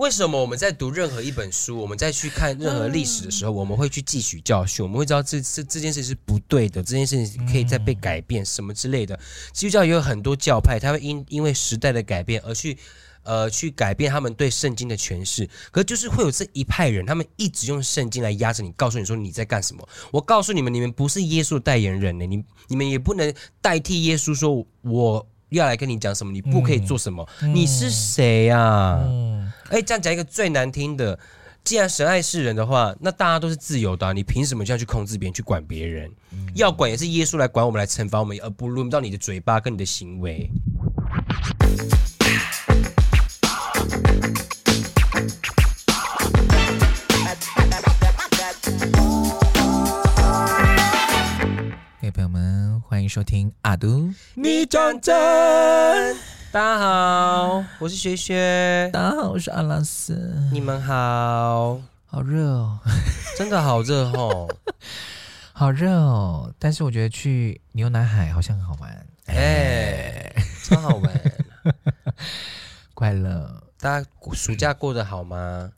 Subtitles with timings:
[0.00, 9.20] 为什么我们在读任何一本书，我们在去看任何历史的时候，我们会去汲取教训，我们会知道这这这件事是不对的，这件事情可以再被改变，什么之类的。
[9.52, 12.78] 基督教也有很多教派，他会因因为时代的改变而去。
[13.22, 19.86] 呃，去改变他们对圣经的诠释，可是就是会有这一派人，他们一直用圣经来压着你，告诉你说你在干什么。
[20.10, 27.28] 我告诉你们，你们不是耶稣的代言人呢，你你们也不能代替耶稣说我要来跟你讲什么，你不可以做什么。
[27.42, 29.54] 嗯、你是谁呀、啊？
[29.70, 31.18] 哎、这样讲一个最难听的，
[31.62, 36.10] 既然神爱世人的话，那大家都是自由的、啊，你凭什么这样去控制别人，去管别人？
[36.32, 40.50] 嗯、要管也是耶稣来管我们，来惩罚我们，而不轮不到你的嘴巴跟你的行为。
[53.10, 55.12] 收听阿都，你讲真。
[56.52, 58.88] 大家好，我是学学。
[58.92, 60.32] 大家好，我是阿拉斯。
[60.52, 62.78] 你们好，好热哦，
[63.36, 64.48] 真的好热哦，
[65.52, 66.54] 好热哦。
[66.56, 71.20] 但是我觉得去牛奶海好像很好玩，哎、欸，超好玩，
[72.94, 73.60] 快乐。
[73.80, 75.72] 大家暑假过得好吗？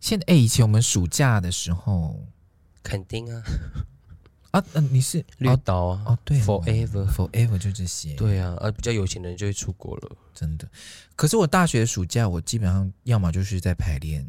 [0.00, 2.24] 现在哎，以前我们暑假的时候，
[2.82, 3.42] 肯定啊。
[4.52, 6.02] 啊，嗯，你是绿岛啊？
[6.06, 8.14] 哦，对，Forever，Forever 就这些。
[8.14, 10.68] 对啊，而比较有钱的人就会出国了，真的。
[11.16, 14.26] 可是我大学暑假，我基本上要么就是在排练，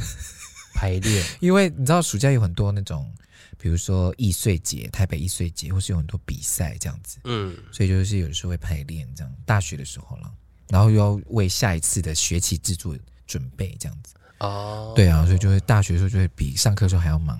[0.74, 3.12] 排练，因为你知道暑假有很多那种，
[3.58, 9.30] 比如说易碎节、台北易碎节，或是有很多比赛这样子，嗯，所以就是有的时候会排练这样。
[9.44, 10.32] 大学的时候了，
[10.68, 14.14] 然后又要为下一次的学期制作准备这样子。
[14.38, 17.38] 哦，对啊，所以就会大学的时候就会比上课的时候还要忙。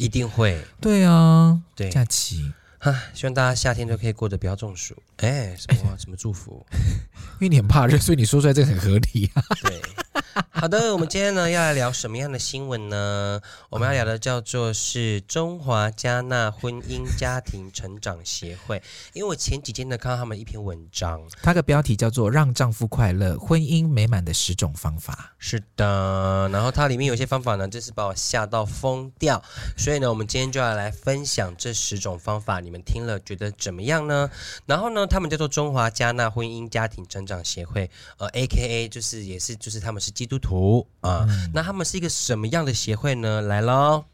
[0.00, 4.96] 一定会，对啊，对，假期，啊，希望大家夏天都可以过得不要中暑。
[5.18, 6.64] 哎，什么什么祝福？
[7.38, 9.44] 因为你很怕热，所以你说出来这个很合理啊。
[9.62, 10.19] 对。
[10.50, 13.40] 好的，我们今天呢要来聊什么样的新闻呢？
[13.68, 18.80] 我们要聊的叫做是中华加纳婚姻家庭成长协会。
[19.12, 25.32] 因为我前几天呢看到他们一篇文章，它的标题叫做《让丈夫快乐，婚姻美满的十种方法》。
[25.38, 29.42] 是的，然后它里面有些方法呢，真是把我吓到疯掉。
[29.76, 34.30] 所以呢，我们今天就要来分享这十种方法，你们听了觉得怎么样呢？
[34.66, 40.12] 然后呢，他们叫做中华加纳婚姻家庭成长协会，呃，AKA 就是也是就是他们是。
[40.20, 43.40] 基督徒啊，嗯、那他们是一个什么样的协会呢？
[43.40, 44.04] 来喽，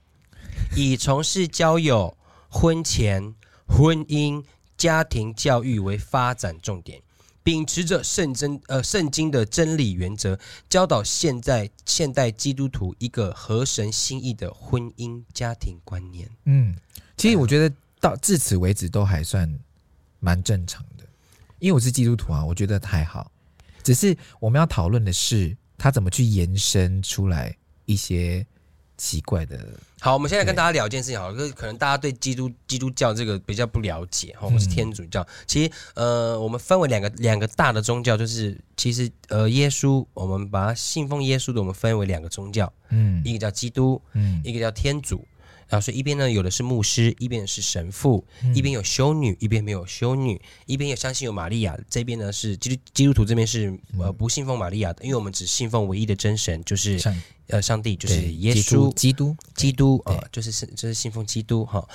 [0.77, 2.17] 以从事交友、
[2.49, 3.34] 婚前、
[3.67, 4.45] 婚姻、
[4.77, 7.03] 家庭教育为发展重点，
[7.43, 16.31] 秉持着圣真呃圣经的真理原则，教导现在现代基督徒一个合神心意的婚姻家庭观念。
[16.45, 16.72] 嗯，
[17.16, 19.53] 其实我觉得到至此为止都还算
[20.21, 21.05] 蛮正常的，
[21.59, 23.33] 因为我是基督徒啊，我觉得还好。
[23.83, 25.56] 只是我们要讨论的是。
[25.79, 27.55] 他怎么去延伸出来
[27.85, 28.47] 一些
[28.97, 29.59] 奇怪的？
[30.01, 35.21] 好，我们现在跟大家聊一件事情，好了，就是可能大家对基督基督教这个比较不了解，哈，或是天主教。
[35.23, 45.27] 嗯、其实，呃，我们分为两个两个大的宗教，就是其实，呃，耶稣，我们把它信奉耶稣的，我们分为两个宗教，嗯，一个叫基督，嗯，一个叫天主。
[45.69, 58.93] 然后所以一边呢有的是牧师，一边是神父，嗯、一边有修女，一边没有修女，一边有相信有玛利亚，这边呢是基督基督徒这边是呃不信奉玛利亚的，因为我们只信奉唯一的真神，就是上呃上帝，就是耶稣。
[58.94, 61.87] 基督基督啊，就是是就是信奉基督哈，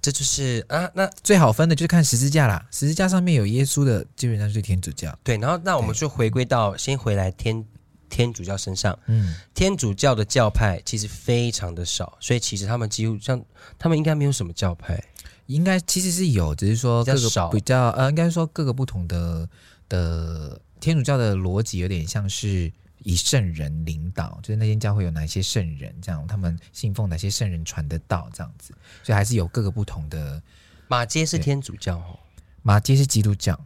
[0.00, 7.64] 这就是啊那最好分的就是看十字架啦，十字架上面有耶稣的基本上是天主教，对，然后那我们就回归到先回来天。
[8.12, 13.42] 天主教身上，嗯，天主教的教派其实非常的少，所以其实他们几乎像
[13.78, 15.02] 他们应该没有什么教派，
[15.46, 19.48] 应该其实是有，只是说各个比较，比较呃，应该说各个不同的
[19.88, 22.70] 的天主教的逻辑有点像是
[23.02, 30.42] 以圣人领导，就是那间教会有哪些圣人，这样他们信奉哪些圣人传的道这样子，所以还是有各个不同的。
[30.86, 32.18] 马街是天主教哦，
[32.60, 33.58] 马街是基督教，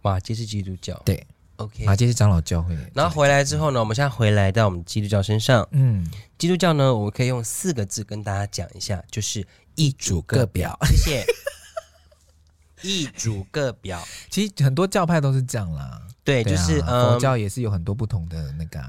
[0.00, 1.26] 马街是基督教，对。
[1.58, 2.76] OK，马街是长老教会。
[2.94, 5.66] 然后回来之后呢，我们现在回来到我们基督教身上。
[5.72, 6.04] 嗯，
[6.38, 10.78] 基督教呢，我们可以用四个字跟大家讲一下，就是一主各表。
[10.86, 11.26] 谢谢。
[12.82, 14.00] 一主各表，
[14.30, 16.00] 其实很多教派都是这样啦。
[16.22, 18.80] 对，就是佛教也是有很多不同的那个，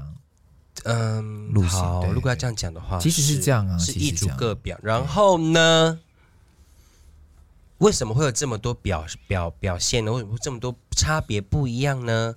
[0.84, 1.80] 嗯，路线。
[2.12, 4.78] 如果要这样讲的话，其实是这样啊，是一主各表。
[4.80, 5.98] 然后呢？
[7.80, 10.12] 为什么会有这么多表表表现呢？
[10.12, 12.34] 为什么会这么多差别不一样呢？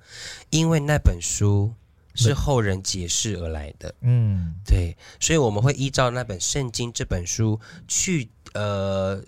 [0.49, 1.73] 因为那本书
[2.15, 3.93] 是后人解释而来的。
[4.01, 7.59] 嗯，对，所以我们会依照那本圣经这本书
[7.89, 9.21] 去呃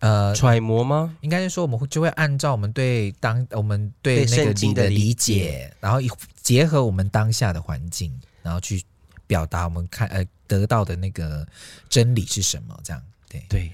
[0.00, 1.16] 呃揣摩吗？
[1.22, 5.98] 应该是说我们会就会按照我们对当我们对那个经的理解，然后
[6.42, 8.12] 结合我们当下的环境，
[8.42, 8.84] 然后去
[9.26, 11.48] 表达我们看呃得到的那个
[11.88, 12.78] 真理是什么？
[12.84, 13.72] 这样对对。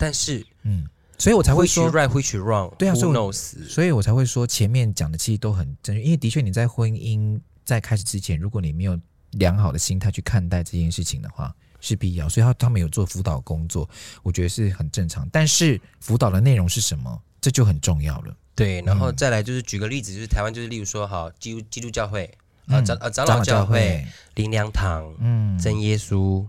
[0.00, 0.84] 但是嗯，
[1.18, 3.32] 所以我才会说 right which wrong，对啊，所以
[3.68, 8.98] 所以我才会说前面讲的其实都很正确，因为的确你在婚姻在开始之前，如果你没有
[9.32, 11.54] 良好的心态去看待这件事情的话。
[11.82, 13.88] 是必要，所以他他们有做辅导工作，
[14.22, 15.26] 我觉得是很正常。
[15.32, 18.36] 但是辅导的内容是什么，这就很重要了。
[18.54, 22.30] 对，然后再来就是举个例子，就是台湾就是例如说，好基督基督教会
[22.66, 26.46] 啊长啊长老教会灵粮堂，嗯，真耶稣。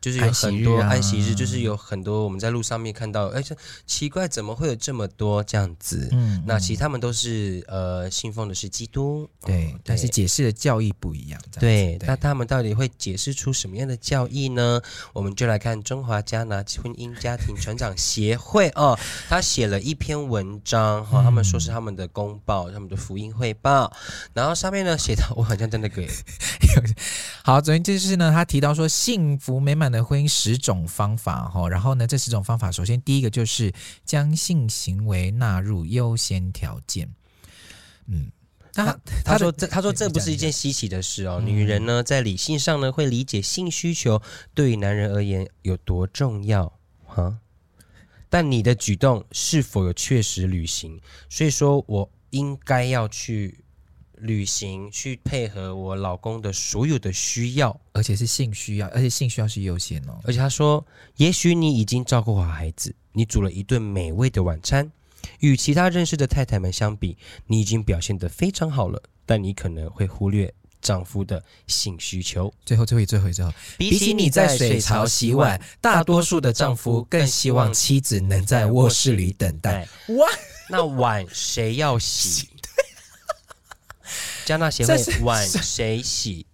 [0.00, 3.54] 就是有很多安息日，就是有很多我们在路上面看到，哎，这
[3.86, 6.08] 奇怪，怎么会有这么多这样子？
[6.12, 11.40] 嗯，那其实他们都是呃信奉的是基督，对，但是解释的教义不一样。
[11.58, 14.80] 对，那他们到底会解释出什么样的教义呢？
[15.12, 18.98] 我们就来看中华加拿婚姻家庭成长协会哦，
[19.28, 23.92] 他写了一篇文章哈、哦，他们说是他们的公报，他们的福音汇报，
[24.32, 26.02] 然后上面呢写到，我好像在那个，
[27.50, 33.72] 好，昨天就是呢，他提到说幸福美满的婚姻十种方法哈，然后呢，这十种方法，首先第一个就是
[34.04, 37.12] 将性行为纳入优先条件。
[38.06, 38.30] 嗯，
[38.72, 41.40] 他他，说这他说这不是一件稀奇的事哦。
[41.40, 44.22] 嗯、女人呢，在理性上呢，会理解性需求
[44.54, 46.72] 对于男人而言有多重要
[47.04, 47.40] 哈，
[48.28, 51.00] 但你的举动是否有确实履行？
[51.28, 53.64] 所以说我应该要去。
[54.20, 60.18] 旅行去配合我老公的所有的需要，而且是性需要，而且性需要是优先哦。
[60.24, 60.84] 而且他说，
[61.16, 64.90] 也许你已经照顾好孩子，你煮了一顿美味的晚餐，
[65.40, 69.02] 与其他认识的太太们相比，你已经表现得非常好了。
[69.26, 72.52] 但你可能会忽略丈夫的性需求。
[72.64, 79.88] 最后，最后，最后，最后，比起你在水槽洗碗，大多数的丈夫更希望妻子能在卧室里等待。
[80.08, 80.28] 哇，
[80.68, 82.48] 那碗谁要洗？
[84.50, 86.44] 加纳协会碗谁洗？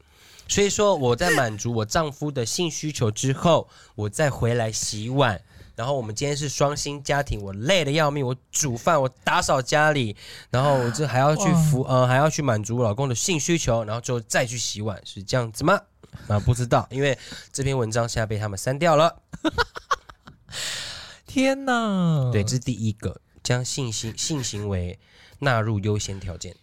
[0.46, 5.40] 所以说我在满足我丈夫的性需求之后，我再回来洗碗。
[5.75, 10.14] 然后我们今天是双薪家庭，我累得要命，我煮饭，我打扫家里，
[10.50, 15.81] 然后我这还要去服呃，还要去满足我老公的性需求，然后之后再去洗碗，是这样子吗？
[16.28, 17.19] 啊，不知道，因为
[17.50, 19.22] 这篇文章现在被他们删掉了。
[21.26, 22.31] 天哪！
[22.31, 24.98] 对，这是第一个，将性行性行为
[25.38, 26.56] 纳入优先条件。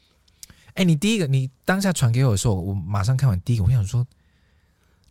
[0.75, 4.05] 哎，你第一个，你当下传给我的时候，我马上看完第一个，我想说。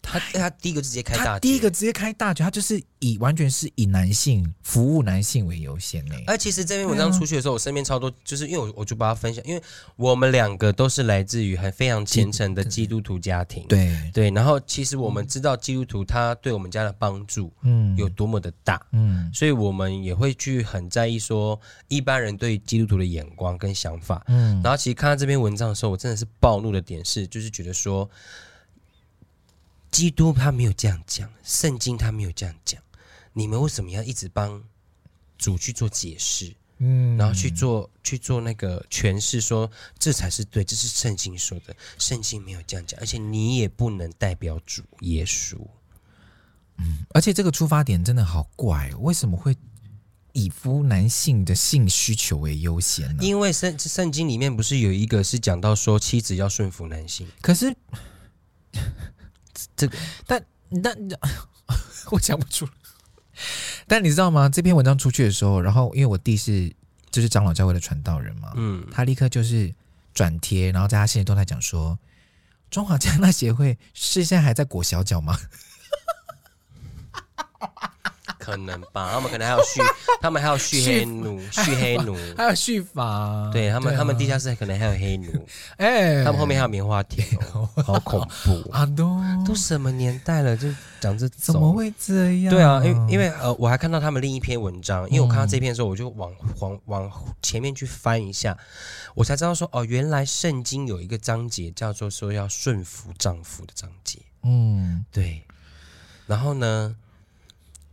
[0.02, 6.14] 他他第一个直接开大，第一个直接开大局，他就是以完全是以男性服务男性为优先呢。
[6.26, 9.62] 而其实这篇文章出去的时候，啊、我身边超多，就是因为我我就把它分享，因为
[9.94, 14.30] 我们两个都是来自于很非常虔诚的基督徒家庭，对对。
[14.32, 24.60] 然后其实我们知道基督徒他对我们家的帮助，嗯，有多么的大，嗯，所以我们也会去很在意说一般人对基督徒的眼光跟想法，嗯。
[24.62, 28.10] 然后其实看到这篇文章的时候，我真的是暴怒的点是，就是觉得说。
[29.92, 32.82] 基督他没有这样讲，圣经他没有这样讲，
[33.34, 34.64] 你们为什么要一直帮
[35.38, 36.52] 主去做解释？
[36.78, 45.56] 嗯，然后去做去做那个诠释，说这才是对，这是圣经说的，圣经没有这样讲，而且你也不能代表主耶稣。
[46.78, 49.54] 嗯，而且这个出发点真的好怪，为什么会
[50.32, 53.22] 以夫男性的性需求为优先呢？
[53.22, 57.76] 因为圣圣经里面不是有一个是讲到说妻子要顺服男性，可是。
[59.76, 60.44] 这个，但
[60.82, 60.96] 但
[62.10, 62.68] 我讲不出。
[63.86, 64.48] 但你知道吗？
[64.48, 66.72] 这篇文章出去的时候，然后因为我弟是
[67.10, 69.74] 就是长老教会的传道人嘛，嗯，他立刻就是
[70.14, 71.98] 转贴，然后在他现在都在讲说，
[72.70, 75.38] 中华加纳协会是现在还在裹小脚吗？
[78.42, 79.80] 可能吧，他们可能还要续，
[80.20, 83.48] 他们还要续黑奴，续黑奴，还有续法。
[83.52, 85.46] 对他们，他们地下室可能还有黑奴。
[85.76, 88.84] 哎，他们后面还有棉花田哦， 好恐怖啊！
[88.96, 90.66] 都都什么年代了，就
[91.00, 92.52] 讲这怎么会这样？
[92.52, 97.10] 对啊，因为因为呃，我还看到他们另一篇文章，因为我看到这篇的时候，我就往往往
[97.42, 98.58] 前面去翻一下，
[99.14, 104.18] 我才知道说哦，原来圣经有一个章节叫做说要顺服丈夫的章节。
[104.42, 105.42] 嗯，对。
[106.26, 106.96] 然后呢？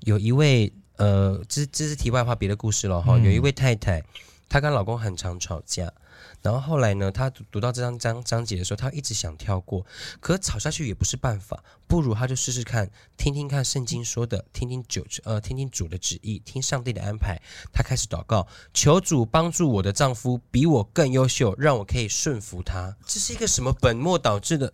[0.01, 3.17] 有一位呃，这这是题外话，别的故事了哈。
[3.17, 4.03] 有一位太太，
[4.49, 5.93] 她跟老公很常吵架，
[6.41, 9.85] 然后后来呢，她读读到这张章章节的时候，她一直想跳过，
[10.19, 17.41] 可吵下去也不是办法，不如她就试试看，听听看圣经说的，听听主呃，听听主的旨意，听上帝的安排。
[17.71, 22.97] 她开始祷告，求主帮助我的丈夫比我更优秀，让我可以顺服他。
[23.05, 24.73] 这是一个什么本末倒置的？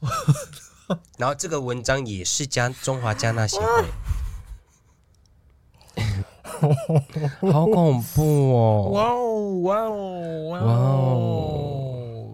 [1.18, 3.84] 然后这个文章也是加中华加纳协会。
[7.52, 8.90] 好恐怖哦！
[8.92, 11.71] 哇哦哇哦哇哦，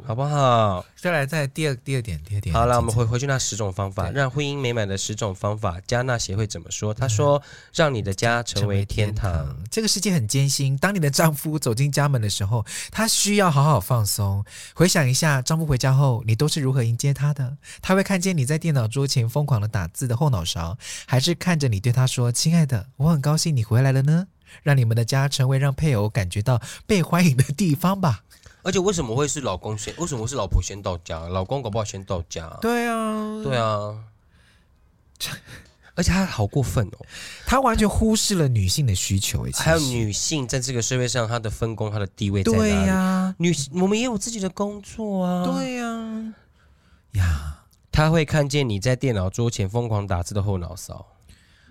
[0.09, 0.87] 好不好？
[0.97, 2.55] 再来，再第二第二点，第二点。
[2.55, 5.79] 好了，我们回回去那十种方法，让婚姻美满的十种方法。
[5.87, 6.95] 加纳协会怎么说？
[6.95, 7.43] 他说
[7.75, 9.31] ：“让你的家成为天堂。
[9.31, 14.43] 天堂这个世界很艰辛，当你的丈夫走进家门的时候，他需要好好放松。
[14.75, 17.59] 回想一下，丈夫回家后，你都是如何迎接他的？
[17.83, 24.29] 他会看见你在电脑桌前疯狂的打字的后脑勺，还是看着你对他说：‘亲爱的，我很高兴你回来了呢？’
[24.63, 28.23] 让你们的家成为让配偶感觉到被欢迎的地方吧。”
[28.63, 29.95] 而且为什么会是老公先？
[29.99, 31.27] 为什么是老婆先到家？
[31.29, 32.49] 老公搞不好先到家。
[32.61, 34.05] 对啊，对啊。
[35.95, 37.07] 而且他好过分哦，
[37.45, 39.45] 他完全忽视了女性的需求。
[39.55, 42.71] 还有女性在这个社会上，她的分工、她的地位在哪里？
[42.71, 45.45] 对呀、啊，女我们也有自己的工作啊。
[45.45, 46.35] 对呀、啊，
[47.15, 51.07] 呀，他会看见你在电脑桌前疯狂打字的后脑勺。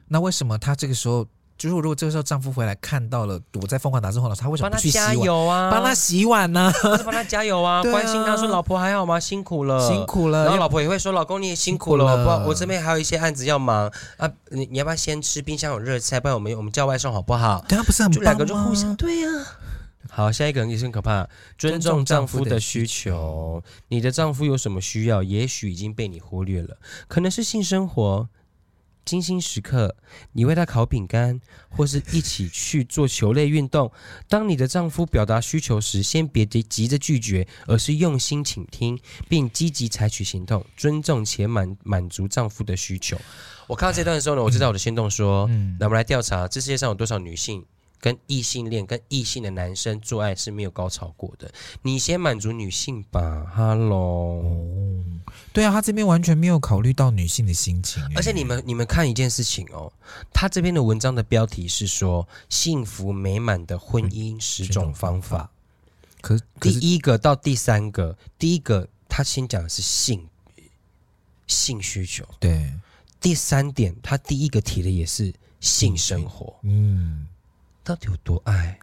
[0.09, 1.25] 那为什么他这个时候？
[1.57, 5.07] 就是如果这个时候丈夫回来看到了我在疯狂打字后呢，他为什么不去洗碗？
[5.07, 5.71] 帮他加油啊！
[5.71, 6.73] 帮他洗碗呢、啊？
[7.03, 7.79] 帮他加油啊！
[7.79, 9.19] 啊关心他说：“老婆还好吗？
[9.19, 15.41] 辛苦了，辛苦了。”然后老婆也会说：“老公你也辛苦了，苦了不，我这边还有一些案子要忙啊，你你要不要先吃？
[15.41, 18.11] 冰箱有热菜，不然我们我们叫外送好不好？”对啊，不是很？
[18.11, 19.45] 就两个就互相对呀、啊。
[20.09, 23.61] 好，下一个也是很可怕，尊重丈夫的需求。
[23.89, 25.21] 你的丈夫有什么需要？
[25.21, 28.29] 也许已经被你忽略了，可能是性生活。
[29.07, 29.95] 精心时刻，
[30.33, 33.89] 你为他烤饼干，或是一起去做球类运动。
[34.27, 38.99] 当你的丈夫表达需求时，先别急急着拒绝，而是用心倾听，
[39.29, 43.17] 并积极采取行动，尊重且满满足丈夫的需求。
[43.67, 47.63] 我看到这段的时候呢，我知道我的心动说，嗯，那我们来调查，这世界上有多少女性？
[47.99, 51.51] 跟异性恋、跟异性的男生做爱是没有高潮过的。
[51.81, 54.41] 你先满足女性吧，Hello。
[54.43, 55.03] 哦，
[55.51, 58.03] 对啊，他这边完全没有考虑到女性的心情。
[58.15, 59.91] 而且你们你们看一件事情哦，
[60.31, 65.49] 他这边的文章的标题是说幸福美满的婚姻十种方法。
[66.21, 70.27] 可，可第一个到第三个，第一个他先讲的是性
[71.47, 72.73] 性需求，对。
[73.19, 77.27] 第三点，他第一个提的也是性生活，嗯。
[77.87, 78.77] 到底有多爱？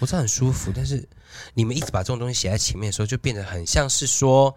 [0.00, 1.08] 我知道很舒服，但是
[1.54, 4.54] 你们一直把这种东西写在前面的时候，就变得很像是说，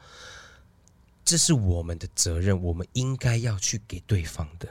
[1.23, 4.67] 这是我们的责任，我们应该要去给对方的。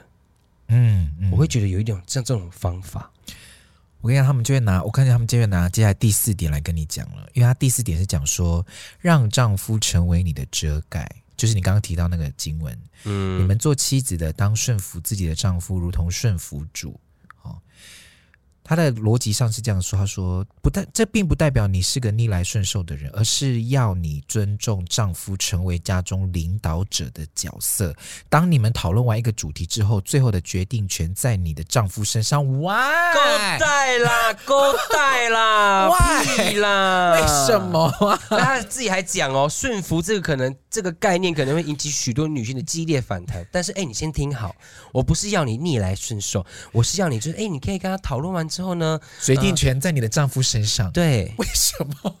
[0.67, 3.11] 嗯，嗯，我会觉得有一种像这种方法。
[4.01, 8.63] 我跟你讲，他们就会拿，我看见他们就会拿接下来第四点来跟你讲了，因为他第四点是讲说，
[8.99, 12.77] 让丈夫成为你的遮盖，就是你刚刚提到那个经文。
[13.05, 16.99] 嗯，你们做妻子的，当顺服自己的丈夫，如同顺服主。
[18.63, 27.93] 他的逻辑上是这样说：“他说，不代这并不代表你是个逆来顺受的人，而是要你尊重丈夫成为家中领导者的角色。
[28.29, 32.61] 当你们讨论完一个主题之后，最后的决定权在你的丈夫身上。
[32.61, 33.19] 哇，够
[33.59, 35.99] 带啦，够带啦，哇
[36.59, 38.19] 啦， 为什么啊？
[38.29, 43.45] 他自己还讲哦，顺服这个可能这个概念可能会引起许多女性的激烈反弹。
[43.51, 44.55] 但是，哎，你先听好，
[44.91, 50.87] 我不是要你逆来顺受，我是要你就是，哎，你可以跟他讨论完。”之后呢，决定权在你的丈夫身上。
[50.87, 52.19] 呃、对，为什么？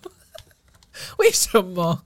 [1.17, 2.05] 为什么？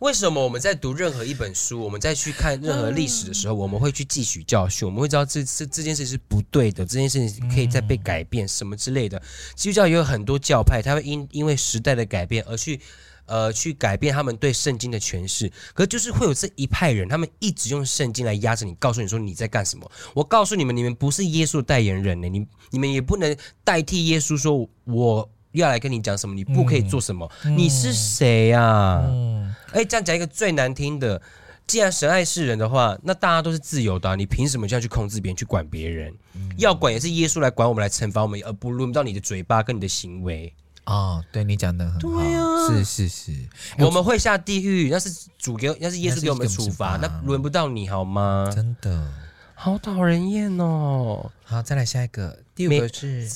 [0.00, 9.20] 为什么我们在读任何一本书，我们在去看任何历史的时候，我们会去汲取教训，我们会知道这这这件事是不对的，这件事情可以再被改变，什么之类的。
[9.56, 12.80] 基督教也有很多教派，他会因因为时代的改变而去。
[13.26, 19.90] 呃，去改变他们对圣经的诠释，可是就是会有这一派人，他们一直用圣经来压着你，告诉你说你在干什么。
[20.14, 27.30] 我告诉你们，你们不是耶稣的代言人呢，你你们也不能代替耶稣说我要来跟你讲什么，你不可以做什么。
[27.44, 29.56] 嗯、你是谁呀、啊？
[29.72, 31.22] 哎、这样讲一个最难听的，
[31.66, 36.12] 既然神爱世人的话，那大家都是自由的、啊，你凭什么这样去控制别人，去管别人？
[36.34, 40.52] 嗯、要管也是耶稣来管我们，来惩罚我们，而不轮不到你的嘴巴跟你的行为。
[40.86, 43.32] 哦，对你讲的很好，啊、是是是，
[43.78, 48.52] 我们会下地狱，那是主给，那是耶稣给我们处罚，那轮不到你好吗？
[48.54, 49.06] 真的，
[49.54, 51.30] 好讨人厌哦。
[51.42, 53.26] 好，再来下一个，第五个是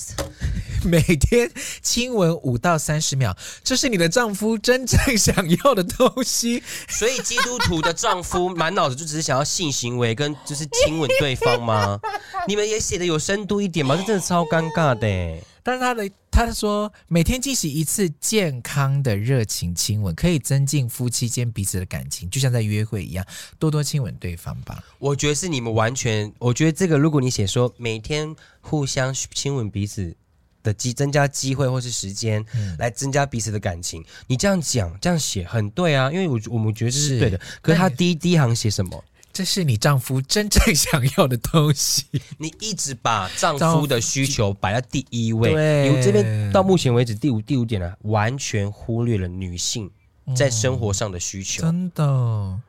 [0.83, 1.49] 每， 每天
[1.81, 6.61] 亲吻五到三十秒，这是你的丈夫真正想要的东西。
[6.87, 11.99] 所以基督徒的丈夫满脑子就只是想要性行为跟就是亲吻对方吗？
[12.47, 13.95] 你们也写的有深度一点吗？
[13.95, 15.43] 这真的超尴尬的。
[15.69, 23.23] 但是他的他说，每天进行一次健康的热情亲吻，可以增进夫妻间彼此的感情，就像在约会一样，
[23.59, 24.83] 多多亲吻对方吧。
[24.97, 30.15] 我觉得是你们完全，我觉得这个如果你写说每天互相亲吻彼此
[30.63, 37.39] 的机增加机会或是时间，嗯、来增加彼此的感情，你这样讲这样写很对啊，因为我我们觉得这是对的。
[37.39, 39.03] 是可是他第一第一行写什么？
[39.31, 42.05] 这是你丈夫真正想要的东西。
[42.37, 45.53] 你一直把丈夫的需求摆在第一位。
[45.53, 49.89] 对，你这边到目前为止第五第五点呢，完全忽略了女性
[50.35, 51.63] 在生活上的需求。
[51.63, 52.59] 嗯、真的。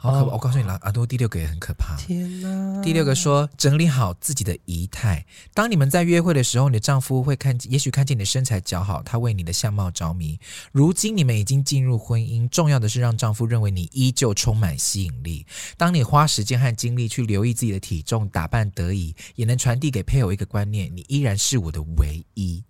[0.00, 0.32] 好可怕！
[0.32, 1.96] 我告诉你了，阿多第六个也很可怕。
[1.96, 2.80] 天哪！
[2.80, 5.26] 第六个说，整理好自己的仪态。
[5.52, 10.38] 当你们在约会的时候，你的丈夫会看，也许看见你的身材姣好，他为你的相貌着迷。
[10.70, 15.44] 如今你们已经进入婚姻，重要的是让丈夫认为你依旧充满吸引力。
[15.76, 22.62] 当你花时间和精力去留意自己的体重、打扮得宜，也能传递给配偶一个观念：你依然是我的唯一。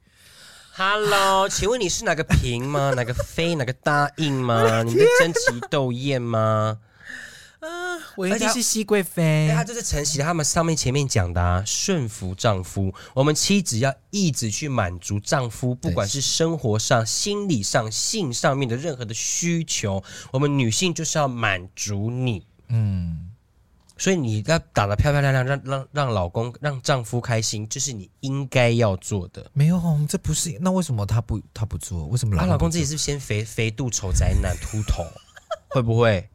[0.73, 2.94] Hello， 请问你是哪个平吗？
[2.97, 3.54] 哪个飞？
[3.54, 4.80] 哪个答应吗？
[4.82, 6.78] 你们的争奇斗艳吗？
[7.60, 7.68] 啊，
[8.16, 9.50] 我一定是熹贵妃。
[9.52, 12.94] 他就是承袭他们上面前面讲的啊，顺服丈夫。
[13.14, 22.46] 我们妻子要一直去满足丈夫，不管是生活上、心理上、性上面的任何的需求，我们女性就是要满足你。
[22.68, 23.30] 嗯，
[23.96, 29.50] 所以你要打得漂漂亮亮，让让让老公、让丈夫开心，这是你应该要做的。
[29.52, 30.56] 没有，这不是。
[30.60, 32.06] 那为什么他不他不做？
[32.06, 35.04] 为什么老公，老公自己是先肥肥肚、丑宅男、秃头，
[35.70, 36.28] 会不会？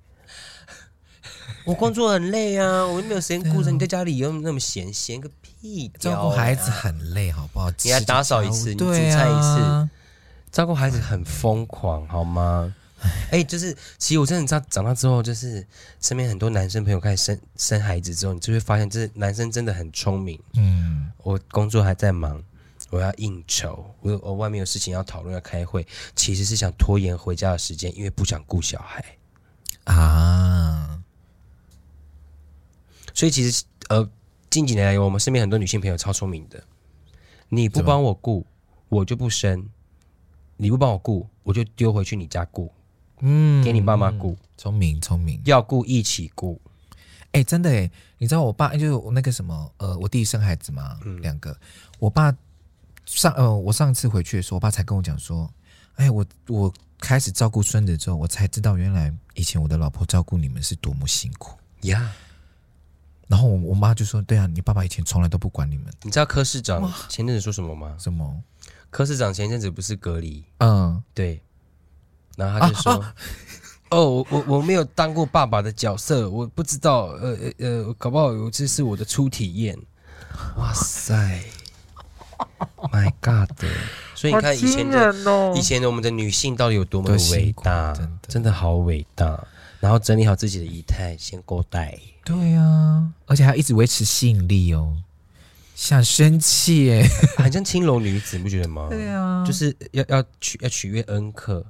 [1.66, 5.90] 我工作很累啊，我又没有时间顾着你在家里又那么闲，闲个屁！
[6.00, 7.72] 照顾孩子很累，好不好？
[7.84, 9.90] 你还打扫一次，你煮菜一次，
[10.52, 12.74] 照顾孩子很疯狂，好吗？
[13.32, 15.66] 哎，就是其实我真的知道，长大之后，就是
[16.00, 20.40] 身边很多男生朋友开始生生孩子之后，你就会发现，这男生真的很聪明。
[20.56, 22.42] 嗯，我工作还在忙，
[22.90, 25.86] 我要应酬，我我外面有事情要讨论要开会，
[26.16, 29.04] 其实是想拖延回家的时间，因为不想顾小孩
[29.84, 30.93] 啊。
[33.14, 34.10] 所以其实，呃，
[34.50, 36.64] 近几年来，我们身边很多女性朋友超聪明的。
[37.50, 38.46] 你不帮我顾，
[38.90, 39.62] 我就不生；
[40.58, 42.74] 你不帮我顾，我就丢回去你家顾。
[43.20, 44.36] 嗯，给你爸妈顾。
[44.58, 46.60] 聪明，聪明，要顾一起顾。
[47.28, 51.56] 哎、欸，真的哎，你知道我爸就是我那个什么，呃，我弟弟生孩子嘛，嗯、两个。
[52.00, 52.36] 我爸
[53.06, 55.52] 上呃，我上次回去的时候，我爸才跟我讲说，
[55.96, 62.00] 哎，我我开始照顾孙子之后，我才知道原来以前我的老婆照顾你们是多么辛苦呀。
[62.00, 62.33] Yeah.
[63.28, 67.96] 然后我我妈就说：“对啊，你爸爸以前从来都不管你们。”你知道柯市长前阵子说什么吗？
[67.98, 68.44] 什么？
[68.90, 70.44] 柯市长前阵子不是隔离？
[70.60, 71.42] 嗯，对。
[72.36, 73.16] 然后他就说：“啊
[73.90, 77.06] 啊、哦，我我我没有当过爸爸的角色，我不知道。
[77.08, 79.78] 呃呃呃，搞不好有这是我的初体验。”
[80.58, 81.44] 哇塞
[82.92, 83.50] ！My God！
[84.16, 87.94] 所以你看以前的、哦、以前的我们的女性到底有多么的伟大？
[87.94, 89.48] 真的，真的好伟大。
[89.84, 92.00] 然后整理好自己的仪态，先过带。
[92.24, 94.96] 对呀、啊，而且还一直维持吸引力哦，
[95.76, 98.88] 想生气耶，很像青楼女子，你不觉得吗？
[98.90, 101.66] 对啊，就是要要取要取悦恩客。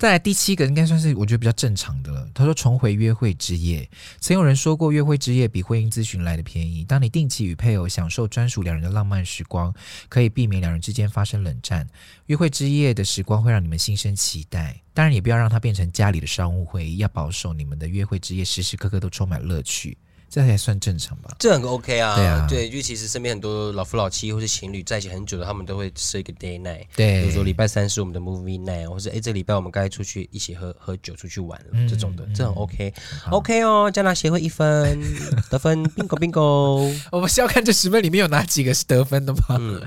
[0.00, 2.26] 再来第七个应该算是我觉得比较正常的了。
[2.32, 3.86] 他说重回约会之夜，
[4.18, 6.82] 曾有人说过约会之夜比婚姻咨询来的便宜。
[6.86, 9.70] 当你定期与配偶享受专属两人的浪漫时光，
[10.08, 11.86] 可以避免两人之间发生冷战。
[12.28, 19.98] 约会之夜的时光会让你们心生期待，当然也不要让它变成家里的商务会议，要保守你们的约会之夜时时刻刻都充满乐趣。
[20.30, 21.36] 这还算正常吧？
[21.40, 22.14] 这很 OK 啊。
[22.14, 26.86] 对啊，对，因为其实身边很多老夫老妻或是情侣在一起很久的，他们都会设一个 day night。
[26.94, 32.94] 对，比如说礼拜三是我们的 movie night，或是哎，这礼拜我们该出去一起喝喝酒、出去玩了，嗯、这种的，这很 OK。
[33.26, 35.00] 嗯、OK 哦，加拿协会一分
[35.50, 37.00] 得分，bingo bingo。
[37.10, 39.40] 我们是要看这十分里面有哪几个是得分的吗？
[39.58, 39.82] 嗯。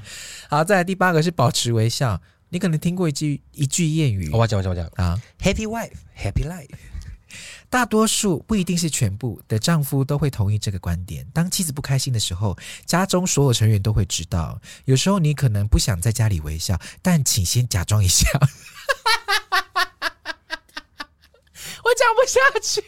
[0.50, 2.22] 好，再来第八个是保持微笑。
[2.50, 6.93] 你可能听过一句一句谚语，我讲我讲我讲啊，Happy wife, happy life。
[7.74, 11.26] 大多数不一定是全部的丈夫都会同意这个观点。
[11.34, 12.56] 当妻子不开心的时候，
[12.86, 14.62] 家中所有成员都会知道。
[14.86, 18.28] 有时候你可能不想在家里微笑，但请先假装一下。
[21.84, 22.84] 我讲不下去。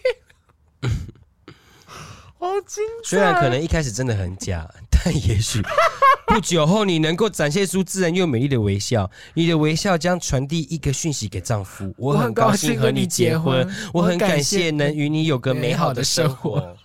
[2.46, 3.10] 好精彩！
[3.10, 5.64] 虽然可能一开始真的很假， 但也许
[6.28, 9.10] 不久后你能够展现出自然又美丽的微笑。
[9.34, 16.76] 你的微笑将传递一个讯息给丈夫：我很高兴和你结婚，我很感谢能与你有个美好的生活。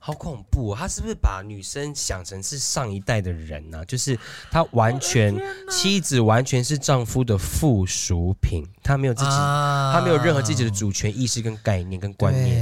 [0.00, 0.76] 好恐怖哦！
[0.78, 3.84] 他是不是把女生想成是上一代的人呢？
[3.84, 4.18] 就是
[4.50, 5.36] 他完全
[5.70, 12.56] 妻子完全是丈夫的附属品，他没有自己，他没有任何自己的主权意识跟概念跟观念。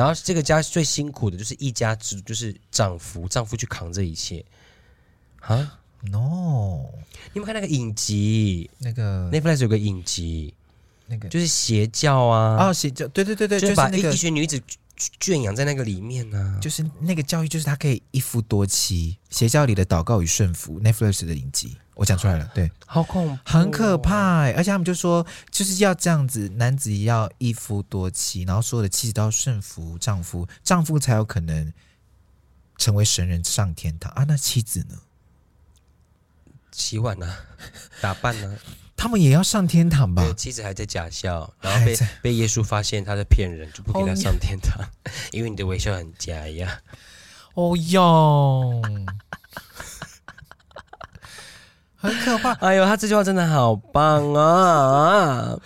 [0.00, 4.42] 然后这个家最辛苦的就是一家之，就是丈夫，丈夫去扛这一切。
[5.40, 6.88] 啊，no！
[7.34, 8.70] 你有没有看那个影集？
[8.78, 10.54] 那个 Netflix 有个影集，
[11.06, 12.56] 那个就是邪教啊。
[12.56, 14.58] 啊，邪教，对对对对，就是把一一群女子
[15.18, 16.60] 圈养在那个里面呢、啊。
[16.60, 19.16] 就是那个教育，就是他可以一夫多妻。
[19.30, 24.52] 邪教里的祷告与顺服，Netflix 的影集，我讲出来了，对，好恐怖，很可怕、欸。
[24.52, 31.72] 而且他们就说，就是要这样子，男子要一夫多妻，然后所有的妻子都要顺服丈夫，丈夫才有可能
[32.76, 34.24] 成为神人上天堂啊。
[34.24, 34.98] 那妻子呢？
[36.72, 37.36] 洗碗呢、啊？
[38.00, 38.54] 打扮呢、啊？
[39.00, 40.22] 他们也要上天堂吧？
[40.36, 46.82] 妻子还在假笑，然后被被耶稣发现他在骗人，就不给他上天堂，哦、因为你的微笑很假呀。
[47.54, 48.82] 哦哟，
[51.96, 52.52] 很可怕！
[52.60, 55.58] 哎呦，他这句话真的好棒啊！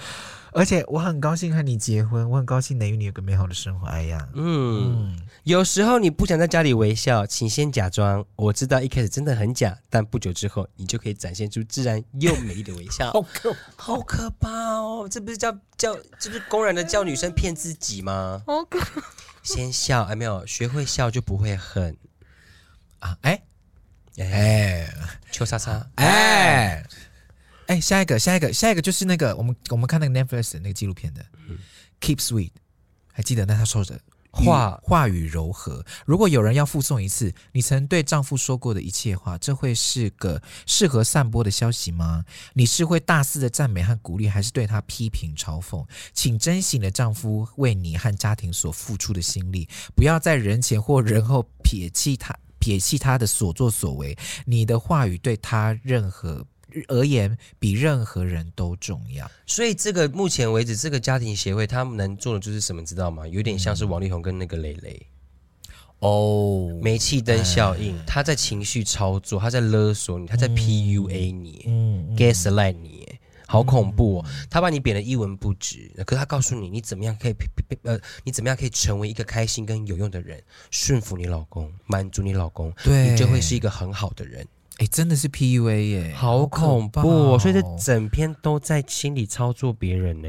[0.53, 3.88] 而且我很高兴和你结婚，我很高兴能与你有个美好的生活。
[3.88, 8.24] 哎呀，嗯，嗯，有时候你不想在家里微笑，请先假装。
[8.35, 13.12] 我知道一开始真的很假，但不久之后，你就可以展现出自然又美丽的微笑。
[13.12, 15.07] 好可好可怕哦！
[15.11, 18.42] 这不是叫叫，这不是公然的叫女生骗自己吗？
[18.46, 19.02] 好可怕！
[19.42, 21.94] 先笑，哎，没有学会笑就不会恨
[23.00, 23.18] 啊！
[23.20, 23.42] 哎
[24.16, 24.94] 哎，
[25.30, 26.83] 秋莎莎，哎。
[27.66, 31.59] 哎，下一个，下一个，下一个就是那个我们我们看那个 Netflix 的那个纪录片的，嗯
[32.00, 32.52] ，Keep Sweet，
[33.12, 33.44] 还记得？
[33.44, 33.98] 那他说着
[34.35, 35.85] 话话语柔和。
[36.05, 42.25] 如果有人要附送一次你曾对丈夫说过的一切话，这会是个适合散播的消息吗？
[42.53, 45.87] 你是会大肆的赞美和鼓励，还是对他批评嘲讽？
[46.12, 54.16] 请珍惜你的丈夫为你和家庭所付出的心力，不要在人前或人后撇弃他，撇弃他的所作所为。
[54.44, 56.44] 你的话语对他任何。
[56.88, 63.26] 而言比任何人都重要，所以这个目前为止，这个家庭协会他们能做的就是什么，知道吗？
[63.26, 65.06] 有点像是王力宏跟那个蕾蕾
[66.00, 73.08] 哦，煤气灯效应，他在情绪操作，他在勒索你，他在 PUA 你，嗯，gaslight 你，
[73.46, 74.26] 好恐怖哦！
[74.50, 77.34] 他把你贬得一文不值，可是他告诉你，你怎么样可以
[77.84, 84.46] 呃，你怎么样可以成为一个开心跟有用的人，顺服你老公，满足你老公，对，你就会是一个很好的人。
[84.78, 87.38] 哎，真的是 PUA 耶，好恐怖哦！
[87.38, 90.28] 所以这整篇都在心理操作别人呢。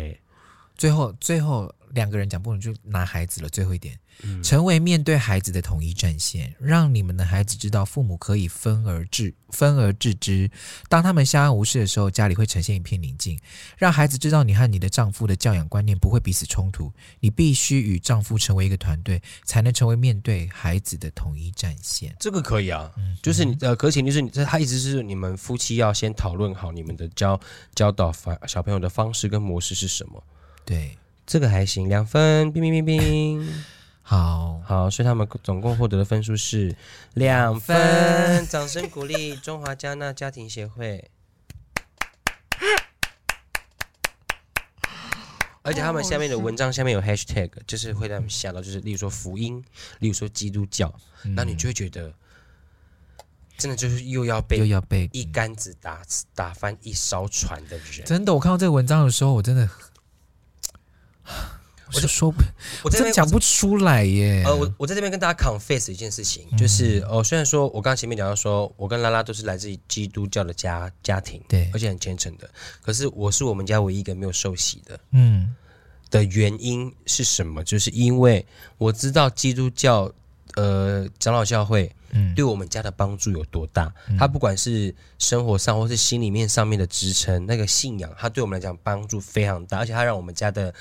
[0.78, 3.50] 最后，最后两个人讲不能就拿孩子了。
[3.50, 3.98] 最后一点。
[4.42, 10.50] 成为面对孩子的统一战线，让你们的孩子知道父母可以分而治分而治之。
[10.88, 13.38] 当他们相安无事的时候，家里会呈现一片宁静。
[13.78, 16.94] 让孩子知道你和你的丈夫的教养观念不会彼此冲突。
[17.20, 22.16] 你必须与丈夫成为一个团队，才能成为面对孩子的统一战线。
[22.18, 27.38] 这个可以啊，嗯、就是你呃，可前提是你这他意思是你们夫妻要先讨论好你们的教
[27.76, 30.24] 教导法小朋友的方式跟模式是什么。
[30.64, 33.64] 对，这个还行，两分，冰冰冰冰。
[34.08, 36.76] 好好，所以他们总共获得的分数是
[37.16, 41.10] 两分，掌声鼓励中华加纳家庭协会。
[45.64, 49.66] 而且他们下面的文章下面有 hashtag，就是会让他们想到，就是例如说福音，
[49.98, 52.14] 例如说基督教，那、嗯、你就会觉得，
[53.58, 56.04] 真的就是又要被又要被一竿子打
[56.36, 58.06] 打翻一艘船的人。
[58.06, 59.68] 真的，我看到这个文章的时候，我真的。
[61.94, 62.42] 我就说不，
[62.84, 64.44] 我真讲不出来耶。
[64.46, 72.50] 呃，我我在这边跟大家 confess 一件事情，嗯、就是哦，虽然说我刚刚前面讲到说，我跟拉拉都是来自于基督教的家家庭，对，而且很虔诚的。
[72.82, 75.56] 可是我是我们家唯一一个没有受洗的，嗯，
[76.10, 77.64] 的原因是什么？
[77.64, 78.46] 就是因为
[78.78, 80.12] 我知道基督教，
[80.56, 83.94] 呃，长老教会，嗯，对我们家的帮助有多大。
[84.10, 90.74] 嗯、他不管是生活上或是心里面上面的支撑，那个信仰，他对我们来讲帮助非常大，而且他让我们家的。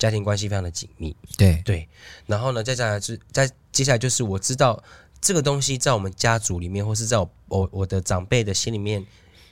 [0.00, 1.60] 家庭关系非常的紧密，对。
[1.62, 1.86] 对，
[2.24, 4.82] 然后呢，再下来是，再接下来就是我知道
[5.20, 9.04] 这个东西在我们家族里面，或是在我我我的长辈的心里面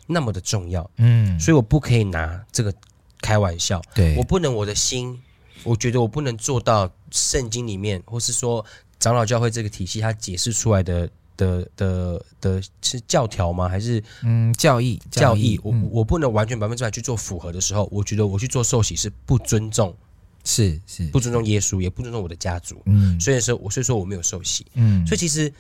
[0.07, 2.73] 那么的重要，嗯，所以我不可以拿这个
[3.21, 5.21] 开玩笑，对，我不能我的心，
[5.65, 8.65] 我觉得我不能做到圣经里面，或是说
[8.99, 11.07] 长老教会这个体系它解释出来的
[11.39, 13.67] 的的的是教条吗？
[13.67, 15.59] 还是嗯教义教义？
[15.65, 19.97] 我我不能完全百分之百去做符合的时候，我觉得我去做受洗是不尊重。
[20.45, 25.53] 是是不尊重耶稣，也不尊重我的家族，嗯，所以说我所以说我没有受洗，嗯，所以其实，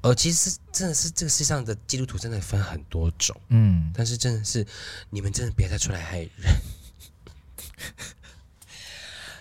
[0.00, 4.66] 呃，其实真的是这个世上的基督徒真的分很多种，嗯，但是真的是
[5.10, 6.30] 你们真的别再出来害人，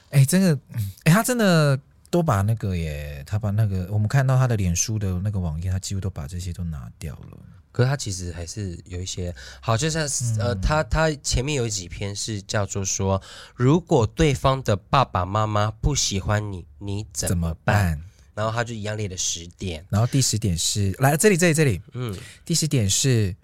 [0.09, 1.79] 哎、欸，真的，哎、欸，他真的
[2.15, 7.37] 都把那个耶，他把那个我们看到他的脸书的那个网页，他几乎都把这些都拿掉了。
[7.73, 13.21] 可是他其实还是有一些好，就像是呃，他他前面有几篇是叫做说，
[13.53, 17.97] 如果对方的爸爸妈妈不喜欢你，你怎么办？
[17.97, 18.01] 么办
[18.33, 23.35] 然后他就一样列了十点，然后第十点是来这里这里这里，嗯，第十点是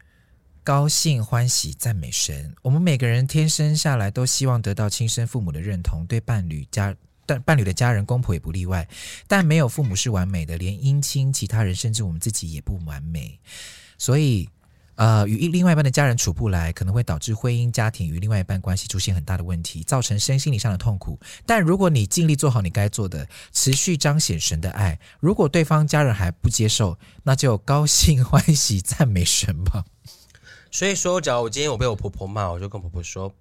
[0.63, 2.55] 高兴欢喜赞美神。
[2.61, 8.87] 我们每个人天生下来都希望得到亲生父母的认同，对伴侣家但伴侣的家人、公婆也不例外。
[9.27, 13.39] 但没有父母是完美的，连姻亲、其他人，甚至我们自己也不完美。
[13.97, 14.49] 所以。
[14.95, 21.19] 呃，与另外一半的家人处不来，可能会导致婚姻家庭与另外一半关系出现很大的问题，造成身心理上的痛苦。
[21.43, 29.85] 但如果你尽力做好你该做的，持续彰显神的爱，如果对方家人还不接受，那就高兴 欢喜赞美神吧。
[30.71, 33.33] 所以说，假如我今天我被我婆婆骂，我就跟婆婆说：“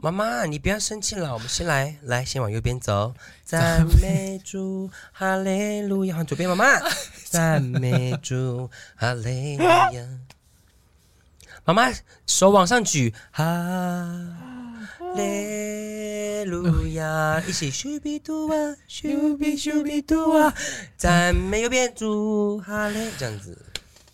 [0.00, 6.24] 妈妈，你不要生气了，我们先来，来，先往右边走， 赞美主，哈利路亚。
[6.24, 6.64] 左边，妈妈，
[7.28, 9.92] 赞美主，哈利路亚。
[11.66, 11.92] ”妈妈
[12.26, 13.44] 手往上举，哈
[15.14, 20.54] 利路亚，一起咻比嘟啊，咻比咻比嘟啊，
[20.96, 23.58] 赞美右边主，哈利，这样子，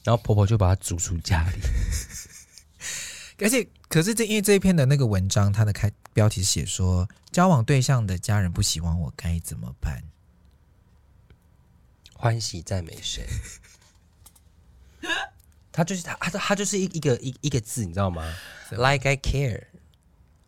[0.02, 1.60] 然后婆婆就把她逐出家里。
[3.40, 10.02] 而且，可是这因为这一篇的那个文章，它的开标题写说，交往对象的家人不喜欢我该怎么办？
[12.14, 13.26] 欢喜赞美谁？
[15.72, 18.22] 他就是他，他他就是一一个一一个字，你知道吗
[18.70, 19.64] ？Like I care。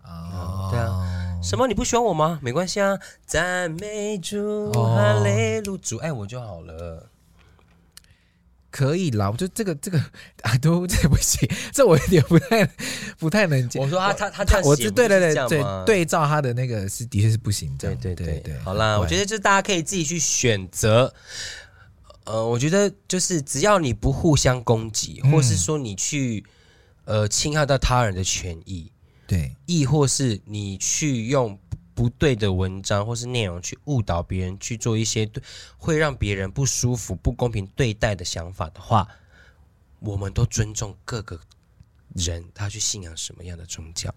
[0.03, 2.41] 哦，对啊，什么你不喜欢我吗？
[2.43, 7.09] 没关系啊，赞美主，哈利路亚，主爱我就好了。
[8.73, 9.99] 可以啦，我觉得这个这个
[10.41, 12.65] 啊都 这不行，这我有点不太
[13.19, 13.79] 不太能接。
[13.79, 17.71] 我说他他他他，我是对对对对对照他的那个是的确是不行。
[17.77, 21.15] 对对对对，好啦，我觉得就大家可以自己去选择。
[22.25, 26.45] 呃，我觉得就是只要你不互相攻击，嗯、或是说你去
[27.05, 28.91] 呃侵害到他人的权益，
[29.27, 31.59] 对，亦或是你去用
[31.95, 35.43] 不对的文章或是内容去误导别人去做一些对
[35.77, 39.09] 会让别人不舒服、不公平对待的想法的话，
[40.01, 41.39] 我们都尊重各个
[42.15, 44.15] 人他去信仰什么样的宗教。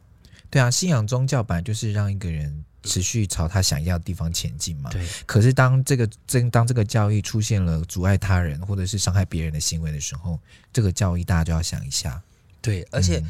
[0.49, 2.63] 对啊，信仰宗教本来就是让一个人。
[2.87, 4.91] 持续朝他想要的地方前进嘛？
[4.91, 5.03] 对。
[5.25, 10.39] 可是当这个真当这个教义出现了阻碍他人或者是伤害别人的行为的时候，
[10.71, 12.21] 这个教义大家就要想一下。
[12.61, 13.23] 对，而且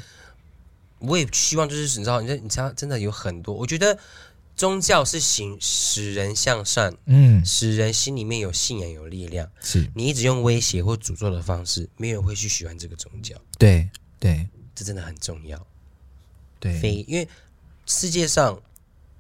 [1.00, 3.98] 我也希望就是你知道，你你知道真的有很多，我觉得
[4.56, 9.50] 宗教是行使人向善，嗯，使人心里面有信仰有力量。
[9.62, 13.36] 是你一直用威胁或诅咒的方式，没有人会去喜欢这个宗教。
[13.58, 13.90] 对
[14.20, 15.68] 对，这真的很重要。
[16.60, 17.28] 对，非因为
[17.86, 18.62] 世界上。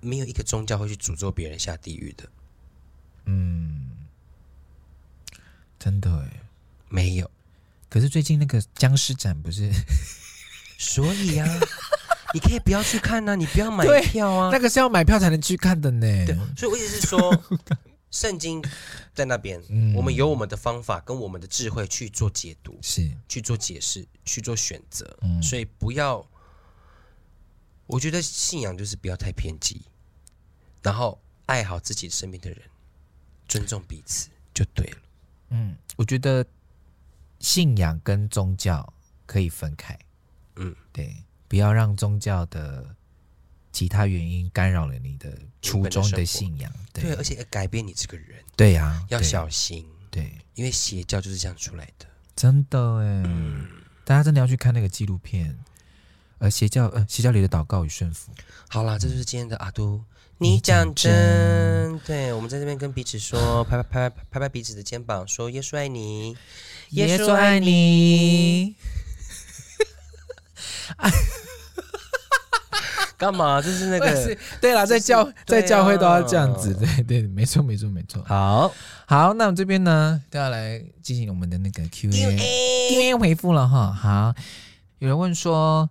[0.01, 2.29] 没有一个宗教会去诅咒别人下地狱的，
[3.25, 3.89] 嗯，
[5.79, 6.41] 真的哎，
[6.89, 7.31] 没有。
[7.89, 9.71] 可是最近那个僵尸展不是，
[10.77, 11.47] 所以啊，
[12.35, 16.25] 你可以不要去看啊，你不要买票啊，那个是要买票才能去看的呢。
[16.25, 17.43] 对，所以我意思是说，
[18.11, 18.61] 圣经
[19.13, 26.27] 在那边，嗯，我们有我们的方法跟我们的智慧去做解读，是去做解释，去做选择，嗯，所以不要，
[27.87, 29.83] 我觉得信仰就是不要太偏激。
[30.83, 32.59] 然后爱好自己身边的人，
[33.47, 34.97] 尊重彼此就对了。
[35.51, 36.45] 嗯，我觉得
[37.39, 38.93] 信仰跟宗教
[39.25, 39.97] 可以分开。
[40.57, 41.15] 嗯，对，
[41.47, 42.85] 不要让宗教的
[43.71, 45.31] 其他原因干扰了你的
[45.61, 46.71] 初衷的信仰。
[46.93, 48.43] 对，对，而且改变你这个人。
[48.55, 49.85] 对呀、啊，要小心。
[50.09, 52.05] 对，因为邪教就是这样出来的。
[52.35, 53.67] 真的哎，嗯、
[54.03, 55.57] 大家真的要去看那个纪录片。
[56.39, 58.31] 呃，邪教呃，邪教里的祷告与顺服。
[58.67, 60.03] 好啦，这就是今天的阿都。
[60.37, 66.35] 你讲真，对，我们在这边跟彼此说，拍拍拍拍拍彼此的肩膀，说耶稣爱你，
[66.89, 68.75] 耶稣爱你。
[73.17, 73.61] 干嘛？
[73.61, 78.21] 就是那个， 对啦，在教在教会都要这样子，对对，没错没错没错。
[78.23, 78.71] 好
[79.07, 83.91] 好，那我们这边呢，都要来进行我们的那个 Q&A，Q&A 回复了哈。
[83.91, 84.33] 好，
[84.99, 85.89] 有人问说。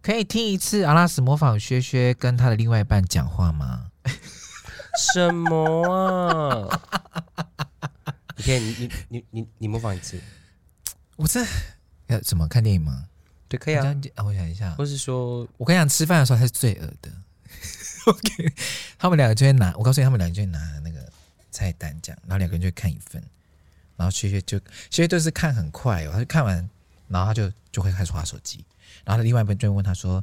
[0.00, 3.88] 可以听一次阿拉斯模仿薛薛跟他的另外一半讲话吗？
[5.12, 6.80] 什么啊？
[8.36, 10.18] 你可以，你你你你你模仿一次。
[11.16, 11.44] 我这
[12.06, 13.06] 要怎么看电影吗？
[13.48, 13.84] 对，可以啊。
[14.14, 17.10] 啊我想一下，或是说，我跟你讲，吃饭的时候他是最恶的。
[18.06, 18.52] OK，
[18.98, 21.10] 他们两个就会拿，我告诉你，他们两个就会拿那个
[21.50, 23.22] 菜单这样，然后两个人就会看一份，
[23.96, 24.58] 然后薛薛就
[24.90, 26.56] 薛薛都是看很快哦，他就看完，
[27.08, 28.64] 然后他就就会开始划手机。
[29.04, 30.22] 然后另外一边就会问他说：“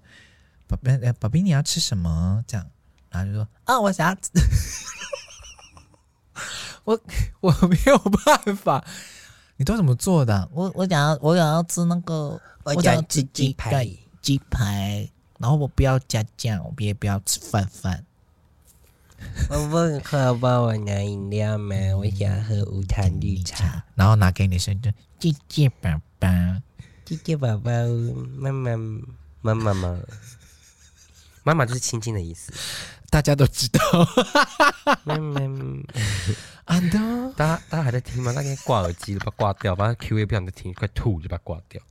[0.67, 2.67] 宝贝，宝贝，你要吃什么？”这样，
[3.09, 4.29] 然后就说：“啊，我想要吃，
[6.85, 6.99] 我
[7.41, 8.85] 我没有办法。
[9.57, 10.49] 你都怎么做的？
[10.51, 13.87] 我我想要我想要吃那个，我想要吃鸡排，
[14.21, 15.09] 鸡排。
[15.37, 18.05] 然后我不要加酱，我也不要吃饭饭。
[19.49, 21.75] 我问可帮我拿饮料吗？
[21.97, 23.83] 我想喝无糖绿茶。
[23.95, 24.73] 然后拿给你说
[25.19, 26.27] ：‘谢谢宝宝。’
[27.05, 27.71] 姐姐宝宝，
[28.37, 28.77] 妈妈，
[29.41, 29.99] 妈妈妈，
[31.43, 32.51] 妈妈就是亲亲的意思。
[33.09, 33.79] 大家都知道。
[36.65, 36.99] 安德，
[37.37, 38.31] 大家大家还在听吗？
[38.35, 41.81] 那天挂耳机把它挂掉，把它 Q A 不想再听，快吐就把它挂掉。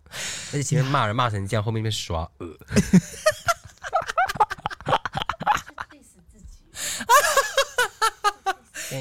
[0.53, 2.49] 而且前面骂人骂成这样，后面被刷耳。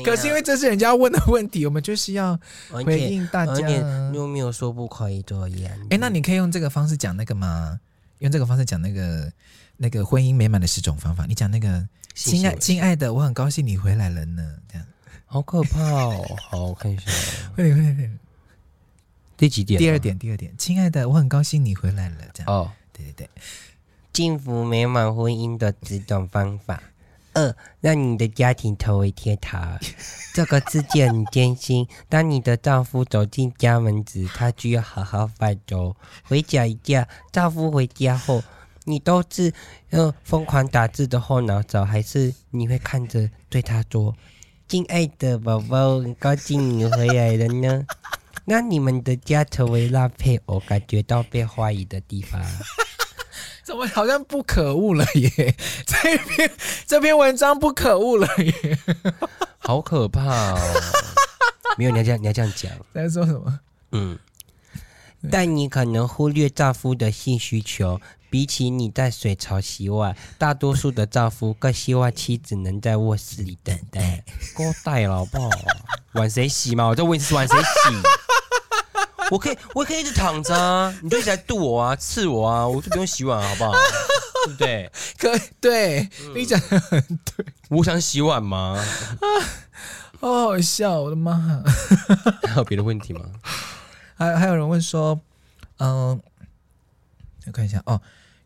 [0.04, 3.70] 可是因为这是人家问的问题，我们就是要回应大家。
[4.14, 5.72] 有没有说不可以这样。
[5.90, 7.80] 哎，那你可以用这个方式讲那个吗？
[8.20, 9.32] 用这个方式讲那个
[9.78, 11.26] 那个婚姻美满的十种方法。
[11.28, 14.56] 你讲那个，亲爱亲爱的，我很高兴你回来了呢。
[14.68, 14.86] 这样。
[15.34, 16.24] 好可怕哦！
[16.40, 17.10] 好，我看一下。
[17.56, 18.20] 快点，快点，
[19.36, 19.80] 第几点？
[19.80, 20.54] 第二点，第二点。
[20.60, 22.18] 亲爱的，我很高兴你回来了。
[22.36, 22.54] 这样。
[22.54, 23.30] 哦，对对对。
[24.14, 26.84] 幸福美满婚姻的几种方法：
[27.34, 29.80] 二，让你的家庭成为天堂。
[30.36, 35.96] 这个世界很艰辛，当你的丈夫走进家门时，他就要好好饭粥。
[36.26, 38.44] 回家一下，丈夫回家后，
[38.84, 39.52] 你都是
[39.90, 44.16] 用疯狂打字的后脑勺，还是你会看着对他说？
[44.74, 47.86] 亲爱的宝宝，很高兴你回来了呢。
[48.46, 52.42] 那你们的家成为拉配偶，感觉到被怀疑的地方，
[53.64, 55.56] 怎么好像不可恶了耶？
[55.86, 56.52] 这篇
[56.88, 58.80] 这篇文章不可恶了耶，
[59.60, 60.60] 好可怕哦！
[61.78, 62.72] 没有，你要这样，你要这样讲。
[62.96, 63.60] 在说什么？
[63.92, 64.18] 嗯，
[65.30, 68.02] 但你可能忽略丈夫的性需求。
[68.34, 74.24] 比起你在水槽洗碗，大多数的丈夫更希望妻子能在卧室里等待。
[74.58, 75.52] 够带了好不好？
[76.14, 76.88] 碗谁洗嘛？
[76.88, 77.68] 我在问你是碗谁洗？
[79.30, 83.72] 我可以，我可以一直躺着啊，你就一直在逗我啊，刺我啊，我就不用洗碗好不好？
[84.48, 84.92] 对不对？
[85.20, 87.00] 可以，对，嗯、你讲的很
[87.36, 87.46] 对。
[87.70, 88.84] 我想洗碗吗？
[90.20, 91.62] 好好笑，我的妈！
[92.48, 93.26] 还有别的问题吗？
[94.16, 95.22] 还还有人问说，
[95.78, 96.20] 嗯、呃，
[97.46, 98.02] 我看一下哦。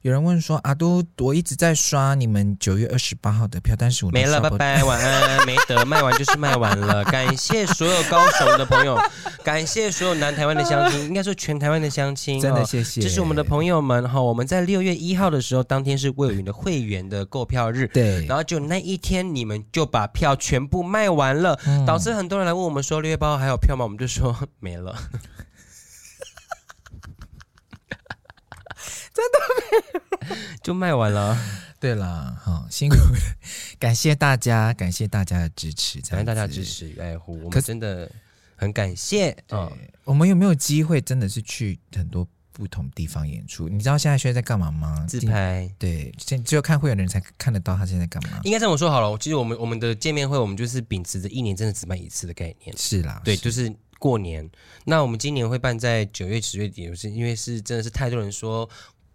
[0.07, 7.03] 有人问说：“阿都，我一直在刷你们九月二十八号的票，但是我没了，拜拜，晚安， 没得卖完就是卖完了。
[7.11, 8.97] 感谢所有高雄的朋友，
[9.43, 14.21] 感谢所有南台湾的乡亲，应该说全台湾的乡亲，真的谢谢，这是我们的朋友们哈。
[14.21, 23.83] 我们在六月一号的时候，当天是卫武营的会员的购票日，对，然后就那一天你们就把票全部卖完了，嗯、导致很多人来问我们说六月八号还有票吗？
[23.83, 24.95] 我们就说 没了。”
[29.17, 31.35] 真的没有， 就卖完了。
[31.79, 32.97] 对啦，好辛苦，
[33.79, 38.09] 感谢大家，感谢大家的支持，感谢大家的支持与爱护，我们真的
[38.55, 39.35] 很感谢。
[39.49, 39.71] 嗯，
[40.03, 43.69] 我们有没有机会真的是去很多不同地方演出？
[43.69, 45.05] 你知道现在学在干嘛吗？
[45.07, 45.71] 自拍。
[45.77, 48.39] 对，现只有看会员的人才看得到他现在干嘛。
[48.43, 52.75] 应该这么说好了，其实我们我们的见面会，我们就是秉持着一年真的只办一次的概念。
[52.75, 54.49] 是啦，对，就是过年。
[54.83, 58.67] 那我们今年会办在九月十月底，是因为是真的是太多人说。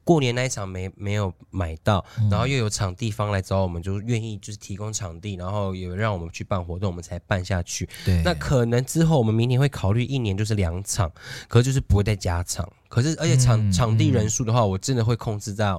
[0.05, 7.89] 过年那一场没没有买到，然后又有场地方来找我们，就愿意就是提供场地，然后也让我们去办活动，我们才办下去。
[8.05, 11.11] 对，那可能之后我们明年会考虑一年就是两场，
[11.49, 12.69] 可是就是不会再加场。
[12.89, 15.73] 可是而且场、嗯、场地人数的话，我真的会控制在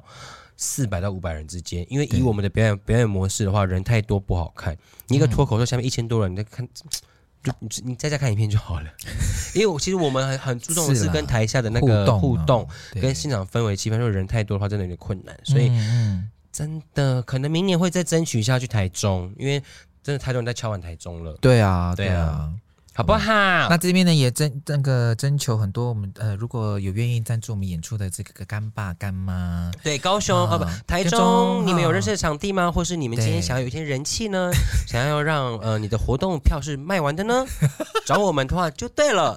[0.56, 4.78] 四百到五百人之间，因为以我们的表演表演模式的话，人太多不好看。
[5.08, 6.68] 你一个脱口秀下面一千多人，你在看。
[7.44, 8.90] 就你你在家看影片就好了，
[9.54, 13.98] 因为我其实我们很很注重的是跟台下的那个互动，跟现场氛围气氛。
[13.98, 15.70] 如果人太多的话，真的有点困难，所以
[16.52, 19.62] 真的可能明年会再争取一下去台中，因为
[20.02, 21.38] 真的太多人在敲碗台中了。
[21.42, 22.50] 对啊，对啊。
[22.96, 23.32] 好不好？
[23.70, 32.72] 那这边呢也征那个征求很多我们呃，如果有愿意赞助我们演出的这个干爸干妈，对，高雄哦不，台中，你们有认识的场地吗？
[32.72, 34.52] 或是你们今天想要有一些人气呢？
[34.88, 37.46] 想要让呃你的活动票是卖完的呢？
[38.06, 39.36] 找我们的话就对了，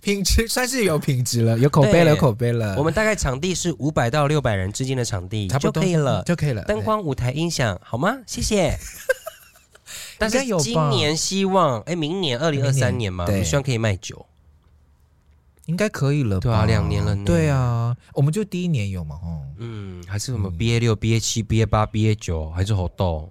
[0.00, 2.76] 品质算是有品质了，有口碑了，有口碑了。
[2.78, 6.62] 我们大概场地是五百到六百人之间的场地，差不多就可以了，就可以了。
[6.64, 8.16] 灯光、舞台、音响，好吗？
[8.26, 8.78] 谢谢。
[10.30, 14.26] 但是今年希望，哎，明年二零二三年嘛，我们希望可以卖酒，
[15.66, 16.40] 应该可以了吧？
[16.40, 17.24] 对啊，两年了呢。
[17.24, 23.30] 对啊，我们就第一年有嘛，哦，嗯，还是什么 BA 六、BA 七、BA 八、BA 九，还是猴豆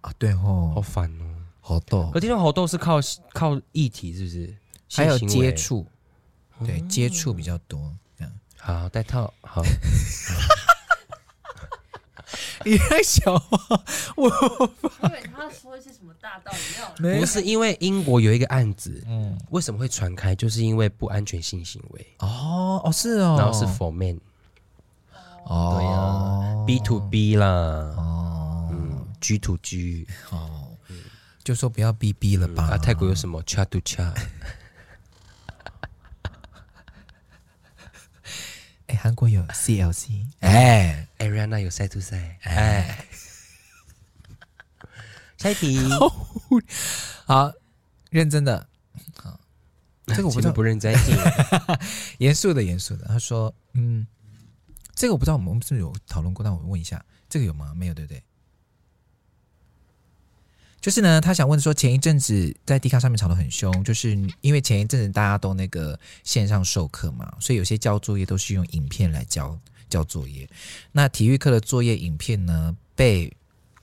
[0.00, 0.12] 啊？
[0.18, 1.24] 对哦，好烦哦，
[1.60, 2.10] 猴豆。
[2.12, 2.98] 可听说猴豆是靠
[3.32, 4.56] 靠议题，是不是？
[4.90, 5.86] 还有接触，
[6.64, 8.32] 对，接触比较多，这样。
[8.56, 9.62] 好，戴套，好。
[12.64, 13.42] 你太小啊！
[14.16, 14.28] 我
[15.04, 16.52] 因为他说一些什么大道
[16.98, 20.34] 理，不是因为英国有一个案子，嗯，为什么会传开？
[20.34, 22.06] 就是因为不安全性行为。
[22.18, 24.18] 哦哦是哦，然后是 for men，
[25.44, 25.74] 哦。
[25.76, 28.68] 对呀，B to B 啦，哦。
[28.70, 30.68] 嗯，G to G，哦，
[31.42, 32.64] 就说不要 B B 了吧？
[32.72, 34.12] 啊，泰国有什么？Cha to Cha？
[38.88, 41.06] 哎，韩国有 CLC，哎。
[41.18, 43.04] Ariana 有 side to side，哎，
[45.36, 45.76] 下一题，
[47.26, 47.52] 好，
[48.10, 48.68] 认真的，
[49.16, 49.40] 好，
[50.06, 50.94] 这个我不知道不认真，
[52.18, 53.04] 严肃的，严肃的。
[53.08, 54.06] 他说，嗯，
[54.94, 56.44] 这个我不知道，我们是不是有讨论过？
[56.44, 57.74] 但我问一下，这个有吗？
[57.74, 58.22] 没有，对不对？
[60.80, 69.58] 就是呢，他想问说，前一阵子在 D 卡上面吵得很凶，就是因为前一阵子大家都那个线上授课嘛，所以有些交作业都是用影片来交
[69.90, 70.48] 交作业。
[70.92, 73.32] 那体育课的作业影片呢，被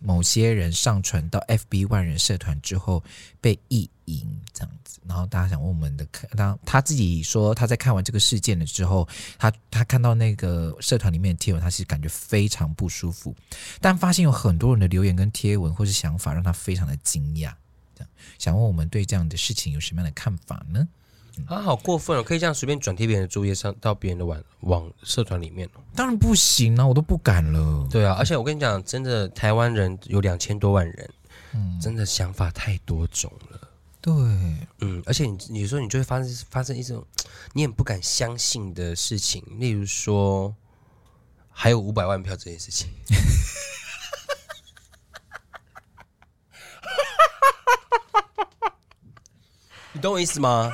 [0.02, 3.04] 某些人上传到 FB 万人社团之后
[3.40, 13.36] 被意淫这样子，然后大家想问我们的看，当他自己说他在看完这个事件了之后，他他看到那个社团里面的贴文，他其实感觉非常不舒服，
[13.82, 17.54] 但发现有很多人的留言跟贴文或是想法让他非常的惊讶，
[17.96, 18.10] 这样。
[18.38, 20.88] 想问我们对这样的事情有什么样的看法呢？
[21.48, 22.24] 啊，好过分哦！
[22.24, 25.82] 可以这样随便转贴别人的作业上到别人的网网社团里面哦？
[25.96, 27.88] 当然不行啊，我都不敢了。
[27.92, 31.10] 对啊，而且我跟你讲，真的台湾人有两千多万人，
[31.54, 33.60] 嗯，真的想法太多种了。
[34.02, 34.14] 对，
[34.80, 37.06] 嗯，而且你你说你就会发生发生一种
[37.54, 40.56] 你很不敢相信的事情，例如说
[41.52, 42.90] 还有五百万票这件事情。
[49.94, 50.70] 你懂我意思吗？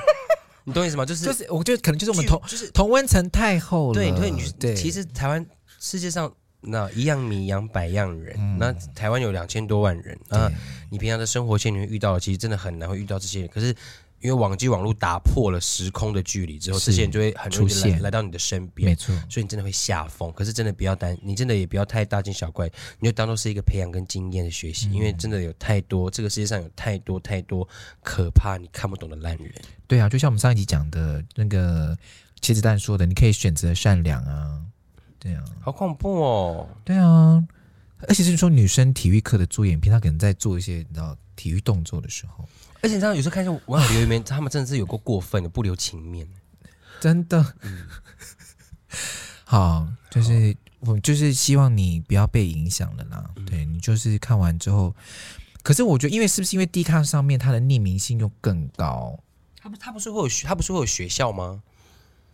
[0.64, 1.04] 你懂我意思吗？
[1.04, 3.94] 就是就是，我觉得可能就是我们同就是同温层太厚了。
[3.94, 5.44] 对对，你对，其实台湾
[5.80, 10.50] 世界上那一样米养百样人，嗯、那台湾有两千多万人啊。
[10.90, 13.48] 你平常的生活圈里面遇到的，其实真的很难会遇到这些人。
[13.48, 13.74] 可是
[14.22, 18.88] 因为网际网络打破了时空的距离之后，这些人就会很容易来来到你的身边。
[18.88, 20.32] 没错，所以你真的会吓疯。
[20.32, 22.70] 可是真的不要担，你真的也不要太大惊小怪，
[23.00, 24.86] 你就当做是一个培养跟经验的学习。
[24.88, 27.68] 嗯、因为真的有太多，这个世界上有太多太多
[28.02, 29.52] 可怕你看不懂的烂人。
[29.86, 31.96] 对啊，就像我们上一集讲的那个
[32.40, 34.62] 茄子蛋说的，你可以选择善良啊，
[35.18, 37.44] 对啊，好恐怖哦，对啊，
[38.08, 42.48] 而且是说女生体育课的作业影片，她可能在做一些你知道体育动作的时候，
[42.82, 46.28] 而且你知道有时候看一下网友留言，他们真的是有过过分的，不留情面，
[47.00, 47.54] 真的。
[47.62, 47.86] 嗯、
[49.44, 54.94] 好，就是我就是希望你不要被影响了啦，嗯、对你就是看完之后，
[55.62, 59.18] 可是我觉得，因为是不是因为 D 卡上面它的匿名性又更高？
[59.56, 61.62] 他不，他不是会有学，他不是会有学校吗？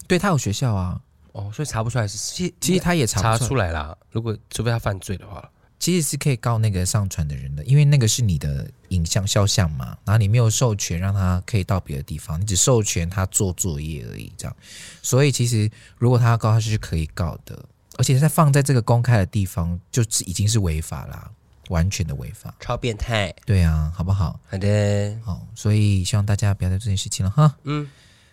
[0.07, 1.03] 对，他有学校啊。
[1.33, 3.97] 哦，所以查不出来是，其实其实他也查查出来啦。
[4.11, 14.57] 如果除非他犯罪的话，其实是可以告那个上传的人的，因为那个是你的影像肖像嘛，然后你没有授权让他可以到别的地方，你只授权他做作业而已，这样。
[15.03, 17.64] 所以其实如果他要告，他是可以告的，
[17.97, 21.31] 而且在放在这个公开的地方，就是已经是违法啦。
[21.68, 24.41] 完全的违法，超变态，对啊，好不好？
[24.49, 27.55] 好的，好，所以希望大家不要做这件事情了哈。
[27.64, 27.87] 嗯，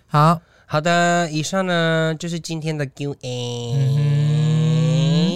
[0.07, 4.24] 好好的，以上呢就是今天的 Q&A，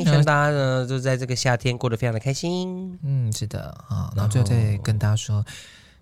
[0.10, 2.98] 希望大家呢就在这个夏天过得非常的开心。
[3.04, 5.46] 嗯，是的，好，然后最后再跟大家说。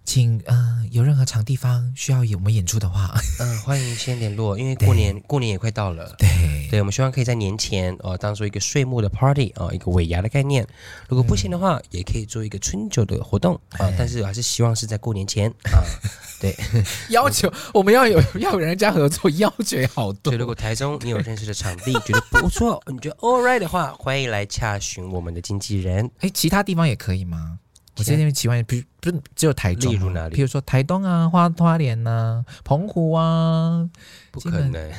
[0.07, 6.29] 请呃，有任何场地方需要有我们演出的话， 嗯、呃，欢迎先联络，因为过年过年也快到了，对，
[6.71, 10.65] 对，我们希望可以在年前哦、呃，当做一个岁末的 party 啊、呃，一个尾牙的概念。
[11.09, 15.75] 如果不行的话，嗯、也可以做一个春酒的活动啊，呃、但是我还是希望是在过年前啊。
[15.75, 16.55] 呃、对，
[17.11, 20.31] 要求我们要有 要有人家合作，要求好多。
[20.31, 26.09] 对，如果台中你有认识的场地，觉得不错，你觉得 all right 的话，欢迎来洽询我们的经纪人。
[26.19, 27.59] 哎，其他地方也可以吗？
[27.97, 30.35] 我在那边奇怪，不不是只有台中，例如哪里？
[30.35, 33.89] 比如说台东啊、花花莲呐、啊、澎湖啊，
[34.31, 34.91] 不可能。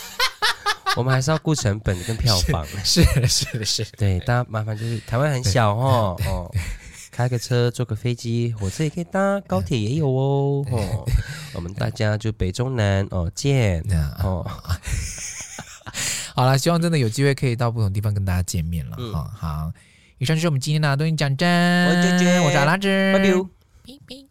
[0.96, 2.66] 我们还是要顾成本跟票房。
[2.84, 3.90] 是的，是的，是的。
[3.96, 6.50] 对，大家麻烦就是台湾很小哦，哦，
[7.12, 10.64] 开个车、坐个飞机、火车也可以搭，高铁也有哦。
[10.70, 11.06] 哦，
[11.54, 13.84] 我们大家就北中南哦见
[14.24, 14.44] 哦。
[16.34, 18.96] 好了，希望真的有机会可以到不同地方跟大家见面了。
[18.96, 19.72] 哦好。
[20.20, 24.29] 以上就是我们今天的东西讲真，我是娟娟，我是阿拉兹，拜拜。